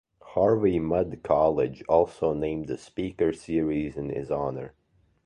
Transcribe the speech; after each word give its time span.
Harvey 0.23 0.79
Mudd 0.79 1.19
College 1.21 1.83
also 1.87 2.33
named 2.33 2.71
a 2.71 2.77
speaker 2.79 3.31
series 3.31 3.95
in 3.97 4.09
his 4.09 4.31
honor. 4.31 4.73